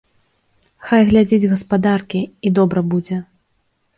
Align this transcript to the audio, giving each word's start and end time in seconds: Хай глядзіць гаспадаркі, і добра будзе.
Хай 0.85 1.01
глядзіць 1.09 1.49
гаспадаркі, 1.51 2.21
і 2.49 2.55
добра 2.61 2.79
будзе. 2.95 3.21